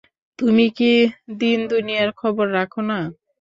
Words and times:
তুমি 0.39 0.65
কি 0.77 0.91
দিন-দুনিয়ার 1.39 2.09
খবর 2.21 2.45
রাখো 2.57 2.81
না? 2.89 2.99